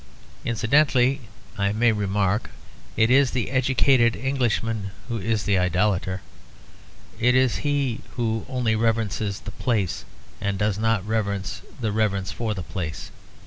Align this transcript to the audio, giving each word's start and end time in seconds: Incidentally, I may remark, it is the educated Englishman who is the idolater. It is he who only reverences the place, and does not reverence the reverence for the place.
Incidentally, 0.43 1.21
I 1.59 1.73
may 1.73 1.91
remark, 1.91 2.49
it 2.97 3.11
is 3.11 3.29
the 3.29 3.51
educated 3.51 4.15
Englishman 4.15 4.89
who 5.07 5.19
is 5.19 5.43
the 5.43 5.59
idolater. 5.59 6.21
It 7.19 7.35
is 7.35 7.57
he 7.57 8.01
who 8.15 8.47
only 8.49 8.75
reverences 8.75 9.41
the 9.41 9.51
place, 9.51 10.03
and 10.41 10.57
does 10.57 10.79
not 10.79 11.05
reverence 11.05 11.61
the 11.79 11.91
reverence 11.91 12.31
for 12.31 12.55
the 12.55 12.63
place. 12.63 13.11